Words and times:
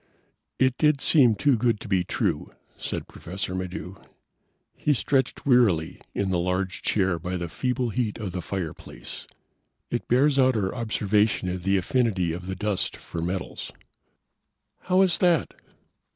"It 0.57 0.79
did 0.79 0.99
seem 0.99 1.35
too 1.35 1.55
good 1.55 1.79
to 1.81 1.87
be 1.87 2.03
true," 2.03 2.55
said 2.75 3.07
Professor 3.07 3.53
Maddox. 3.53 3.99
He 4.75 4.95
stretched 4.95 5.45
wearily 5.45 6.01
in 6.15 6.31
the 6.31 6.39
large 6.39 6.81
chair 6.81 7.19
by 7.19 7.37
the 7.37 7.47
feeble 7.47 7.89
heat 7.91 8.17
of 8.17 8.31
the 8.31 8.41
fireplace. 8.41 9.27
"It 9.91 10.07
bears 10.07 10.39
out 10.39 10.55
our 10.55 10.73
observation 10.73 11.49
of 11.49 11.61
the 11.61 11.77
affinity 11.77 12.33
of 12.33 12.47
the 12.47 12.55
dust 12.55 12.97
for 12.97 13.21
metals." 13.21 13.71
"How 14.87 15.03
is 15.03 15.19
that?" 15.19 15.53